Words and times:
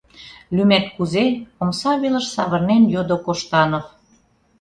—Лӱмет 0.55 0.85
кузе?— 0.95 1.25
омса 1.61 1.91
велыш 2.01 2.25
савырнен 2.35 2.83
йодо 2.93 3.17
Коштанов. 3.25 3.85